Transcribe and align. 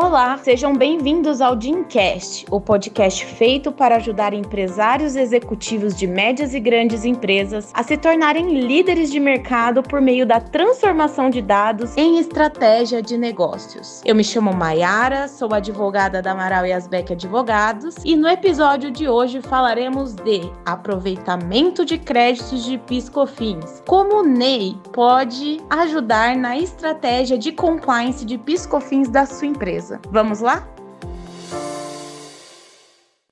Olá, 0.00 0.38
sejam 0.38 0.76
bem-vindos 0.76 1.40
ao 1.40 1.56
Dimcast, 1.56 2.46
o 2.52 2.60
podcast 2.60 3.26
feito 3.26 3.72
para 3.72 3.96
ajudar 3.96 4.32
empresários 4.32 5.16
executivos 5.16 5.96
de 5.96 6.06
médias 6.06 6.54
e 6.54 6.60
grandes 6.60 7.04
empresas 7.04 7.72
a 7.74 7.82
se 7.82 7.96
tornarem 7.96 8.60
líderes 8.60 9.10
de 9.10 9.18
mercado 9.18 9.82
por 9.82 10.00
meio 10.00 10.24
da 10.24 10.38
transformação 10.38 11.28
de 11.28 11.42
dados 11.42 11.96
em 11.96 12.16
estratégia 12.16 13.02
de 13.02 13.18
negócios. 13.18 14.00
Eu 14.04 14.14
me 14.14 14.22
chamo 14.22 14.54
Maiara, 14.54 15.26
sou 15.26 15.52
advogada 15.52 16.22
da 16.22 16.30
Amaral 16.30 16.64
e 16.64 16.72
Asbeck 16.72 17.14
Advogados 17.14 17.96
e 18.04 18.14
no 18.14 18.28
episódio 18.28 18.92
de 18.92 19.08
hoje 19.08 19.42
falaremos 19.42 20.14
de 20.14 20.48
aproveitamento 20.64 21.84
de 21.84 21.98
créditos 21.98 22.64
de 22.64 22.78
piscofins. 22.78 23.82
Como 23.84 24.20
o 24.20 24.22
NEI 24.22 24.78
pode 24.92 25.60
ajudar 25.68 26.36
na 26.36 26.56
estratégia 26.56 27.36
de 27.36 27.50
compliance 27.50 28.24
de 28.24 28.38
piscofins 28.38 29.08
da 29.08 29.26
sua 29.26 29.48
empresa 29.48 29.87
empresa. 29.88 30.00
Vamos 30.10 30.40
lá? 30.40 30.68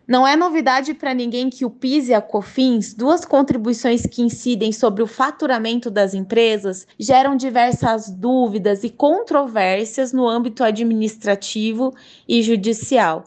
Não 0.09 0.25
é 0.25 0.37
novidade 0.37 0.95
para 0.95 1.13
ninguém 1.13 1.51
que 1.51 1.65
o 1.65 1.71
PIS 1.71 2.09
e 2.09 2.15
a 2.15 2.21
COFINS, 2.21 2.95
duas 2.95 3.25
contribuições 3.25 4.07
que 4.07 4.23
incidem 4.23 4.71
sobre 4.71 5.03
o 5.03 5.07
faturamento 5.07 5.91
das 5.91 6.15
empresas, 6.15 6.87
geram 6.97 7.35
diversas 7.37 8.09
dúvidas 8.09 8.85
e 8.85 8.91
controvérsias 8.91 10.13
no 10.13 10.29
âmbito 10.29 10.63
administrativo 10.63 11.93
e 12.29 12.41
judicial 12.41 13.25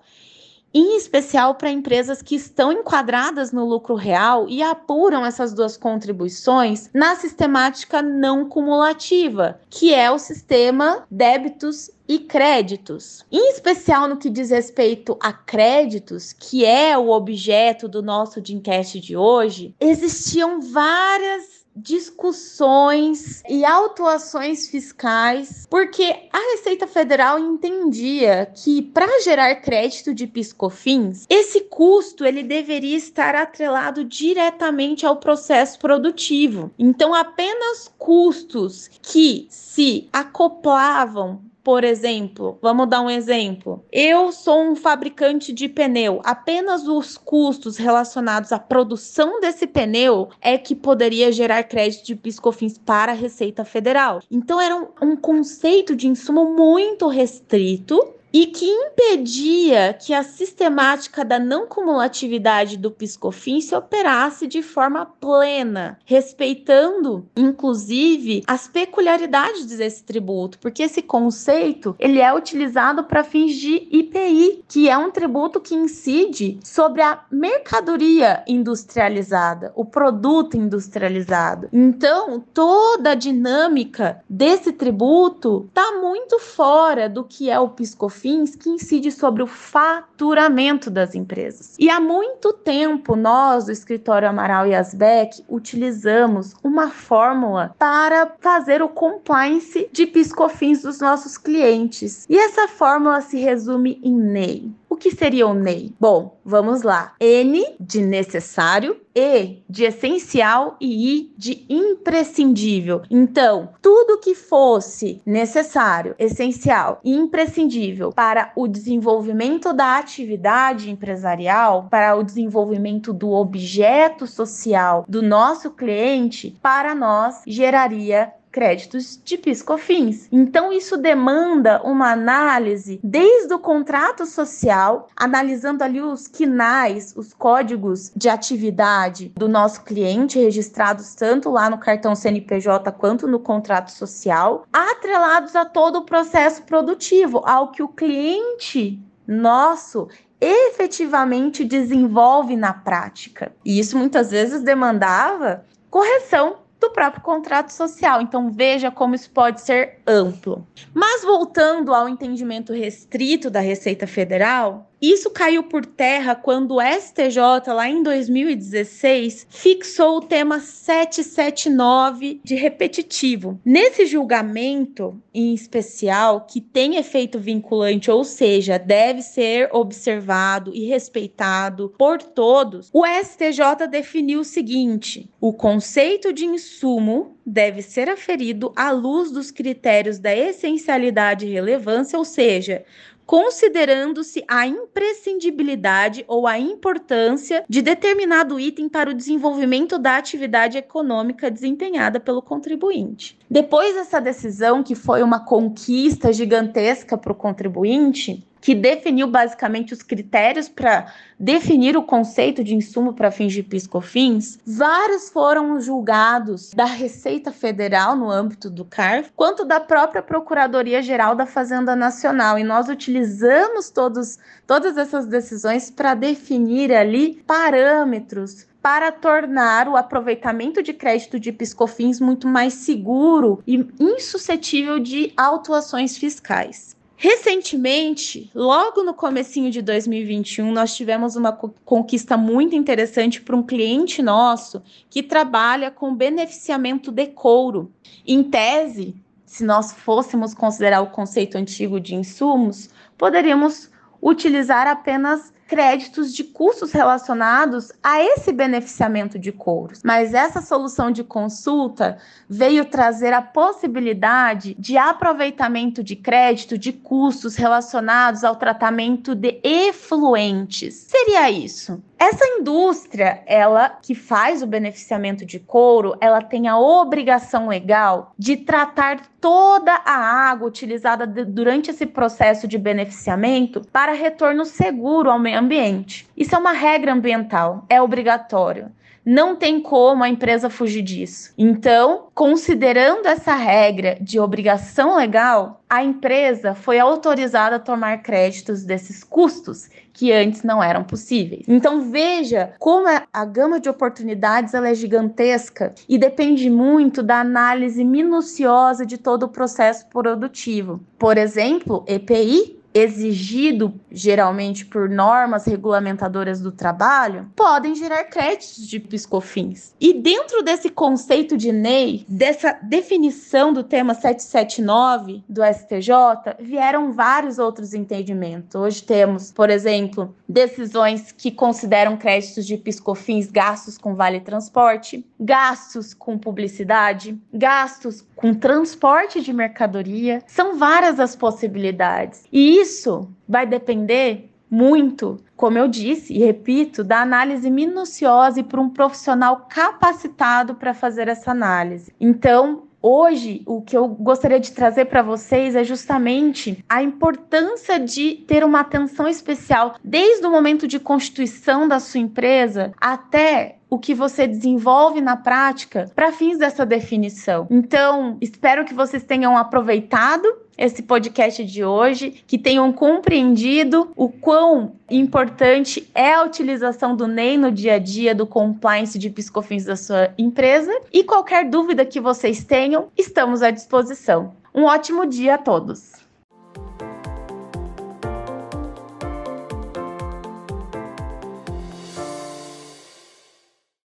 em 0.73 0.95
especial 0.95 1.55
para 1.55 1.71
empresas 1.71 2.21
que 2.21 2.35
estão 2.35 2.71
enquadradas 2.71 3.51
no 3.51 3.65
lucro 3.65 3.95
real 3.95 4.47
e 4.47 4.61
apuram 4.61 5.25
essas 5.25 5.53
duas 5.53 5.75
contribuições 5.75 6.89
na 6.93 7.15
sistemática 7.15 8.01
não 8.01 8.47
cumulativa, 8.47 9.59
que 9.69 9.93
é 9.93 10.11
o 10.11 10.19
sistema 10.19 11.05
débitos 11.09 11.89
e 12.09 12.17
créditos. 12.17 13.23
Em 13.31 13.51
especial 13.51 14.07
no 14.07 14.17
que 14.17 14.31
diz 14.31 14.49
respeito 14.49 15.15
a 15.21 15.31
créditos, 15.31 16.33
que 16.33 16.65
é 16.65 16.97
o 16.97 17.11
objeto 17.11 17.87
do 17.87 18.01
nosso 18.01 18.41
Dincast 18.41 18.99
de 18.99 19.15
hoje, 19.15 19.75
existiam 19.79 20.59
várias 20.59 21.59
discussões 21.75 23.41
e 23.47 23.63
autuações 23.63 24.67
fiscais, 24.67 25.65
porque 25.69 26.03
a 26.33 26.51
Receita 26.51 26.87
Federal 26.87 27.39
entendia 27.39 28.51
que 28.53 28.81
para 28.81 29.21
gerar 29.21 29.55
crédito 29.57 30.13
de 30.13 30.27
piscofins, 30.27 31.25
esse 31.29 31.61
custo 31.61 32.25
ele 32.25 32.43
deveria 32.43 32.97
estar 32.97 33.35
atrelado 33.35 34.03
diretamente 34.03 35.05
ao 35.05 35.17
processo 35.17 35.79
produtivo. 35.79 36.71
Então, 36.77 37.13
apenas 37.13 37.91
custos 37.97 38.89
que 39.01 39.47
se 39.49 40.09
acoplavam 40.11 41.48
por 41.69 41.83
exemplo, 41.83 42.57
vamos 42.63 42.89
dar 42.89 42.99
um 42.99 43.11
exemplo. 43.11 43.85
Eu 43.91 44.31
sou 44.31 44.59
um 44.59 44.75
fabricante 44.75 45.53
de 45.53 45.69
pneu. 45.69 46.19
Apenas 46.23 46.87
os 46.87 47.15
custos 47.15 47.77
relacionados 47.77 48.51
à 48.51 48.57
produção 48.57 49.39
desse 49.39 49.67
pneu 49.67 50.29
é 50.41 50.57
que 50.57 50.73
poderia 50.73 51.31
gerar 51.31 51.61
crédito 51.61 52.07
de 52.07 52.15
piscofins 52.15 52.75
para 52.75 53.11
a 53.11 53.15
Receita 53.15 53.63
Federal. 53.63 54.19
Então 54.31 54.59
era 54.59 54.75
um, 54.75 54.87
um 54.99 55.15
conceito 55.15 55.95
de 55.95 56.07
insumo 56.07 56.55
muito 56.55 57.07
restrito 57.07 58.15
e 58.31 58.45
que 58.47 58.65
impedia 58.65 59.93
que 59.93 60.13
a 60.13 60.23
sistemática 60.23 61.25
da 61.25 61.39
não 61.39 61.67
cumulatividade 61.67 62.77
do 62.77 62.91
piscofim 62.91 63.59
se 63.59 63.75
operasse 63.75 64.47
de 64.47 64.61
forma 64.61 65.05
plena, 65.05 65.99
respeitando 66.05 67.27
inclusive 67.35 68.43
as 68.47 68.67
peculiaridades 68.67 69.65
desse 69.65 70.03
tributo, 70.03 70.59
porque 70.59 70.83
esse 70.83 71.01
conceito 71.01 71.95
ele 71.97 72.19
é 72.19 72.33
utilizado 72.33 73.03
para 73.03 73.23
fins 73.23 73.55
de 73.55 73.87
IPI, 73.91 74.63
que 74.67 74.89
é 74.89 74.97
um 74.97 75.11
tributo 75.11 75.59
que 75.59 75.75
incide 75.75 76.59
sobre 76.63 77.01
a 77.01 77.23
mercadoria 77.31 78.43
industrializada, 78.47 79.71
o 79.75 79.85
produto 79.85 80.55
industrializado. 80.55 81.69
Então, 81.73 82.43
toda 82.53 83.11
a 83.11 83.15
dinâmica 83.15 84.23
desse 84.29 84.71
tributo 84.71 85.65
está 85.69 85.99
muito 85.99 86.39
fora 86.39 87.09
do 87.09 87.23
que 87.23 87.49
é 87.49 87.59
o 87.59 87.69
piscofim 87.69 88.18
fins 88.19 88.55
que 88.55 88.69
incide 88.69 89.11
sobre 89.11 89.41
o 89.41 89.47
faturamento 89.47 90.89
das 90.89 91.15
empresas. 91.15 91.75
E 91.79 91.89
há 91.89 91.99
muito 91.99 92.53
tempo 92.53 93.15
nós 93.15 93.65
do 93.65 93.71
escritório 93.71 94.27
Amaral 94.27 94.67
e 94.67 94.75
Asbeck 94.75 95.43
utilizamos 95.47 96.53
uma 96.63 96.89
fórmula 96.89 97.75
para 97.77 98.33
fazer 98.39 98.81
o 98.81 98.89
compliance 98.89 99.89
de 99.91 100.05
piscofins 100.05 100.81
dos 100.81 100.99
nossos 100.99 101.37
clientes. 101.37 102.25
E 102.29 102.37
essa 102.37 102.67
fórmula 102.67 103.21
se 103.21 103.39
resume 103.39 103.99
em 104.03 104.15
NEI. 104.15 104.71
Que 104.99 105.11
seria 105.11 105.47
o 105.47 105.53
NEI? 105.53 105.93
Bom, 105.97 106.37
vamos 106.43 106.81
lá. 106.81 107.13
N 107.21 107.65
de 107.79 108.01
necessário, 108.01 108.99
E 109.15 109.63
de 109.67 109.83
essencial 109.83 110.77
e 110.79 111.15
I 111.15 111.33
de 111.37 111.65
imprescindível. 111.69 113.01
Então, 113.09 113.69
tudo 113.81 114.19
que 114.19 114.35
fosse 114.35 115.21
necessário, 115.25 116.15
essencial 116.19 116.99
e 117.03 117.13
imprescindível 117.13 118.11
para 118.11 118.51
o 118.55 118.67
desenvolvimento 118.67 119.73
da 119.73 119.97
atividade 119.97 120.89
empresarial, 120.91 121.87
para 121.89 122.15
o 122.15 122.23
desenvolvimento 122.23 123.11
do 123.13 123.31
objeto 123.31 124.27
social 124.27 125.05
do 125.07 125.21
nosso 125.21 125.71
cliente, 125.71 126.57
para 126.61 126.93
nós 126.93 127.41
geraria 127.47 128.33
créditos 128.51 129.19
de 129.23 129.37
piscofins. 129.37 130.27
Então 130.31 130.71
isso 130.71 130.97
demanda 130.97 131.81
uma 131.83 132.11
análise 132.11 132.99
desde 133.03 133.53
o 133.53 133.59
contrato 133.59 134.25
social, 134.25 135.07
analisando 135.15 135.83
ali 135.83 136.01
os 136.01 136.27
quinais, 136.27 137.13
os 137.15 137.33
códigos 137.33 138.11
de 138.15 138.29
atividade 138.29 139.31
do 139.35 139.47
nosso 139.47 139.83
cliente 139.83 140.39
registrados 140.39 141.15
tanto 141.15 141.49
lá 141.49 141.69
no 141.69 141.77
cartão 141.77 142.15
CNPJ 142.15 142.91
quanto 142.93 143.27
no 143.27 143.39
contrato 143.39 143.91
social, 143.91 144.65
atrelados 144.71 145.55
a 145.55 145.65
todo 145.65 145.97
o 145.97 146.05
processo 146.05 146.63
produtivo, 146.63 147.41
ao 147.45 147.71
que 147.71 147.83
o 147.83 147.87
cliente 147.87 148.99
nosso 149.27 150.07
efetivamente 150.41 151.65
desenvolve 151.65 152.55
na 152.55 152.73
prática. 152.73 153.51
E 153.63 153.79
isso 153.79 153.97
muitas 153.97 154.31
vezes 154.31 154.61
demandava 154.61 155.65
correção 155.89 156.57
do 156.79 156.89
próprio 156.91 157.21
contrato 157.21 157.69
social. 157.69 158.21
Então 158.21 158.49
veja 158.49 158.89
como 158.89 159.15
isso 159.15 159.29
pode 159.31 159.61
ser 159.61 159.99
amplo. 160.07 160.65
Mas 160.93 161.23
voltando 161.23 161.93
ao 161.93 162.07
entendimento 162.07 162.73
restrito 162.73 163.49
da 163.49 163.59
Receita 163.59 164.07
Federal, 164.07 164.88
isso 165.01 165.29
caiu 165.29 165.63
por 165.63 165.85
terra 165.85 166.35
quando 166.35 166.75
o 166.75 166.81
STJ, 166.81 167.71
lá 167.73 167.89
em 167.89 168.03
2016, 168.03 169.47
fixou 169.49 170.17
o 170.17 170.21
tema 170.21 170.59
779 170.59 172.41
de 172.43 172.55
repetitivo. 172.55 173.59
Nesse 173.63 174.05
julgamento, 174.05 175.21
em 175.33 175.53
especial, 175.53 176.41
que 176.41 176.59
tem 176.59 176.97
efeito 176.97 177.39
vinculante, 177.39 178.11
ou 178.11 178.23
seja, 178.23 178.77
deve 178.77 179.21
ser 179.21 179.69
observado 179.71 180.71
e 180.73 180.85
respeitado 180.85 181.93
por 181.97 182.21
todos, 182.21 182.89
o 182.93 183.05
STJ 183.05 183.87
definiu 183.89 184.41
o 184.41 184.45
seguinte: 184.45 185.29
o 185.39 185.53
conceito 185.53 186.33
de 186.33 186.45
insumo 186.45 187.37
deve 187.45 187.81
ser 187.81 188.09
aferido 188.09 188.71
à 188.75 188.91
luz 188.91 189.31
dos 189.31 189.49
critérios 189.49 190.19
da 190.19 190.35
essencialidade 190.35 191.47
e 191.47 191.51
relevância, 191.51 192.19
ou 192.19 192.25
seja, 192.25 192.85
considerando-se 193.29 194.43
a 194.47 194.65
imprescindibilidade 194.65 196.25
ou 196.27 196.47
a 196.47 196.57
importância 196.57 197.63
de 197.69 197.79
determinado 197.79 198.59
item 198.59 198.89
para 198.89 199.11
o 199.11 199.13
desenvolvimento 199.13 199.99
da 199.99 200.17
atividade 200.17 200.79
econômica 200.79 201.51
desempenhada 201.51 202.19
pelo 202.19 202.41
contribuinte. 202.41 203.37
Depois 203.47 203.93
dessa 203.93 204.19
decisão, 204.19 204.81
que 204.81 204.95
foi 204.95 205.21
uma 205.21 205.45
conquista 205.45 206.33
gigantesca 206.33 207.15
para 207.15 207.31
o 207.31 207.35
contribuinte, 207.35 208.43
que 208.61 208.75
definiu 208.75 209.27
basicamente 209.27 209.93
os 209.93 210.01
critérios 210.01 210.67
para 210.67 211.11
definir 211.39 211.95
o 211.95 212.03
conceito 212.03 212.63
de 212.63 212.75
insumo 212.75 213.13
para 213.13 213.31
fins 213.31 213.53
de 213.53 213.63
piscofins, 213.63 214.59
vários 214.65 215.29
foram 215.29 215.79
julgados 215.79 216.71
da 216.71 216.85
Receita 216.85 217.51
Federal 217.51 218.15
no 218.15 218.29
âmbito 218.29 218.69
do 218.69 218.83
CARF, 218.83 219.31
quanto 219.35 219.63
da 219.63 219.79
própria 219.79 220.21
Procuradoria 220.21 221.01
Geral 221.01 221.35
da 221.35 221.45
Fazenda 221.45 221.95
Nacional, 221.95 222.59
e 222.59 222.63
nós 222.63 222.89
utilizamos 222.89 223.89
todos, 223.89 224.37
todas 224.67 224.97
essas 224.97 225.25
decisões 225.25 225.89
para 225.89 226.13
definir 226.13 226.93
ali 226.93 227.41
parâmetros 227.47 228.67
para 228.81 229.11
tornar 229.11 229.87
o 229.87 229.97
aproveitamento 229.97 230.81
de 230.81 230.93
crédito 230.93 231.39
de 231.39 231.51
piscofins 231.51 232.19
muito 232.19 232.47
mais 232.47 232.73
seguro 232.73 233.61
e 233.67 233.85
insuscetível 233.99 234.99
de 234.99 235.33
autuações 235.35 236.17
fiscais. 236.17 236.95
Recentemente, 237.21 238.49
logo 238.55 239.03
no 239.03 239.13
comecinho 239.13 239.69
de 239.69 239.81
2021, 239.81 240.71
nós 240.71 240.95
tivemos 240.95 241.35
uma 241.35 241.51
conquista 241.51 242.37
muito 242.37 242.77
interessante 242.77 243.41
para 243.41 243.57
um 243.57 243.61
cliente 243.61 244.21
nosso 244.21 244.81
que 245.09 245.21
trabalha 245.21 245.91
com 245.91 246.15
beneficiamento 246.15 247.11
de 247.11 247.27
couro. 247.27 247.91
Em 248.25 248.41
tese, 248.41 249.13
se 249.45 249.65
nós 249.65 249.91
fôssemos 249.91 250.53
considerar 250.53 251.01
o 251.01 251.07
conceito 251.09 251.57
antigo 251.57 251.99
de 251.99 252.15
insumos, 252.15 252.89
poderíamos 253.17 253.91
utilizar 254.21 254.87
apenas 254.87 255.51
créditos 255.69 256.33
de 256.33 256.43
custos 256.43 256.91
relacionados 256.91 257.91
a 258.01 258.19
esse 258.23 258.51
beneficiamento 258.51 259.37
de 259.37 259.51
couros. 259.51 260.01
Mas 260.03 260.33
essa 260.33 260.61
solução 260.61 261.11
de 261.11 261.23
consulta 261.23 262.17
veio 262.49 262.85
trazer 262.85 263.31
a 263.33 263.41
possibilidade 263.41 264.75
de 264.79 264.97
aproveitamento 264.97 266.03
de 266.03 266.15
crédito 266.15 266.75
de 266.75 266.91
custos 266.91 267.55
relacionados 267.55 268.43
ao 268.43 268.55
tratamento 268.55 269.35
de 269.35 269.59
efluentes. 269.63 271.05
Seria 271.07 271.51
isso? 271.51 272.01
Essa 272.19 272.45
indústria, 272.59 273.41
ela 273.45 273.89
que 273.89 274.13
faz 274.13 274.61
o 274.61 274.67
beneficiamento 274.67 275.45
de 275.45 275.57
couro, 275.57 276.17
ela 276.19 276.41
tem 276.41 276.67
a 276.67 276.77
obrigação 276.77 277.69
legal 277.69 278.33
de 278.37 278.57
tratar 278.57 279.21
toda 279.39 279.93
a 279.93 280.17
água 280.49 280.67
utilizada 280.67 281.25
de, 281.25 281.45
durante 281.45 281.91
esse 281.91 282.05
processo 282.05 282.67
de 282.67 282.77
beneficiamento 282.77 283.81
para 283.93 284.11
retorno 284.11 284.65
seguro 284.65 285.31
ao 285.31 285.39
meio 285.39 285.58
ambiente. 285.59 286.27
Isso 286.35 286.55
é 286.55 286.57
uma 286.57 286.71
regra 286.71 287.13
ambiental, 287.13 287.85
é 287.89 288.01
obrigatório. 288.01 288.91
Não 289.25 289.55
tem 289.55 289.79
como 289.79 290.23
a 290.23 290.29
empresa 290.29 290.69
fugir 290.69 291.03
disso. 291.03 291.53
Então, 291.57 292.29
considerando 292.33 293.27
essa 293.27 293.53
regra 293.53 294.17
de 294.19 294.39
obrigação 294.39 295.17
legal, 295.17 295.83
a 295.89 296.03
empresa 296.03 296.73
foi 296.73 296.99
autorizada 296.99 297.75
a 297.75 297.79
tomar 297.79 298.23
créditos 298.23 298.83
desses 298.83 299.23
custos 299.23 299.89
que 300.13 300.31
antes 300.31 300.63
não 300.63 300.83
eram 300.83 301.03
possíveis. 301.03 301.63
Então 301.67 302.09
veja 302.09 302.73
como 302.79 303.07
a 303.31 303.45
gama 303.45 303.79
de 303.79 303.87
oportunidades 303.87 304.73
é 304.73 304.93
gigantesca 304.93 305.93
e 306.09 306.17
depende 306.17 306.69
muito 306.69 307.21
da 307.21 307.39
análise 307.39 308.03
minuciosa 308.03 309.05
de 309.05 309.17
todo 309.17 309.43
o 309.43 309.49
processo 309.49 310.07
produtivo. 310.07 310.99
Por 311.17 311.37
exemplo, 311.37 312.03
EPI 312.07 312.78
exigido 312.99 313.93
geralmente 314.11 314.85
por 314.85 315.09
normas 315.09 315.65
regulamentadoras 315.65 316.61
do 316.61 316.71
trabalho, 316.71 317.49
podem 317.55 317.95
gerar 317.95 318.25
créditos 318.25 318.87
de 318.87 318.99
piscofins. 318.99 319.93
E 319.99 320.13
dentro 320.13 320.61
desse 320.63 320.89
conceito 320.89 321.57
de 321.57 321.71
NEI, 321.71 322.25
dessa 322.27 322.77
definição 322.81 323.71
do 323.73 323.83
tema 323.83 324.13
779 324.13 325.43
do 325.47 325.61
STJ, 325.63 326.55
vieram 326.59 327.11
vários 327.11 327.59
outros 327.59 327.93
entendimentos. 327.93 328.75
Hoje 328.75 329.03
temos, 329.03 329.51
por 329.51 329.69
exemplo, 329.69 330.35
decisões 330.47 331.31
que 331.31 331.51
consideram 331.51 332.17
créditos 332.17 332.65
de 332.65 332.77
piscofins 332.77 333.49
gastos 333.49 333.97
com 333.97 334.15
vale 334.15 334.39
transporte, 334.39 335.25
gastos 335.39 336.13
com 336.13 336.37
publicidade, 336.37 337.39
gastos 337.53 338.25
com 338.35 338.53
transporte 338.53 339.41
de 339.41 339.53
mercadoria. 339.53 340.41
São 340.47 340.77
várias 340.77 341.19
as 341.19 341.35
possibilidades. 341.35 342.43
E 342.51 342.77
isso 342.89 343.29
vai 343.47 343.65
depender 343.67 344.49
muito, 344.69 345.37
como 345.55 345.77
eu 345.77 345.87
disse 345.87 346.33
e 346.33 346.39
repito, 346.39 347.03
da 347.03 347.21
análise 347.21 347.69
minuciosa 347.69 348.59
e 348.59 348.63
por 348.63 348.79
um 348.79 348.89
profissional 348.89 349.67
capacitado 349.69 350.75
para 350.75 350.93
fazer 350.93 351.27
essa 351.27 351.51
análise. 351.51 352.13
Então, 352.19 352.83
Hoje, 353.01 353.63
o 353.65 353.81
que 353.81 353.95
eu 353.95 354.09
gostaria 354.09 354.59
de 354.59 354.73
trazer 354.73 355.05
para 355.05 355.21
vocês 355.21 355.73
é 355.73 355.85
justamente 355.85 356.83
a 356.89 357.01
importância 357.01 357.97
de 357.97 358.43
ter 358.45 358.61
uma 358.61 358.81
atenção 358.81 359.25
especial 359.25 359.95
desde 360.03 360.45
o 360.45 360.51
momento 360.51 360.85
de 360.85 360.99
constituição 360.99 361.87
da 361.87 361.97
sua 362.01 362.19
empresa 362.19 362.91
até 362.99 363.77
o 363.89 363.97
que 363.97 364.13
você 364.13 364.45
desenvolve 364.45 365.21
na 365.21 365.37
prática 365.37 366.11
para 366.13 366.33
fins 366.33 366.57
dessa 366.57 366.85
definição. 366.85 367.67
Então, 367.71 368.37
espero 368.41 368.83
que 368.83 368.93
vocês 368.93 369.23
tenham 369.23 369.57
aproveitado 369.57 370.45
esse 370.79 371.03
podcast 371.03 371.65
de 371.65 371.83
hoje, 371.83 372.41
que 372.47 372.57
tenham 372.57 372.93
compreendido 372.93 374.11
o 374.15 374.29
quão 374.29 374.93
importante 375.11 376.09
é 376.15 376.33
a 376.33 376.43
utilização 376.43 377.15
do 377.15 377.27
NEI 377.27 377.57
no 377.57 377.69
dia 377.69 377.95
a 377.95 377.99
dia 377.99 378.33
do 378.33 378.47
compliance 378.47 379.19
de 379.19 379.29
piscofins 379.29 379.83
da 379.83 379.97
sua 379.97 380.33
empresa 380.37 380.91
e 381.11 381.21
qualquer 381.21 381.69
dúvida 381.69 382.05
que 382.05 382.21
vocês 382.21 382.63
tenham, 382.63 383.09
estamos 383.17 383.61
à 383.61 383.71
disposição. 383.71 384.53
Um 384.73 384.83
ótimo 384.85 385.25
dia 385.25 385.55
a 385.55 385.57
todos! 385.57 386.28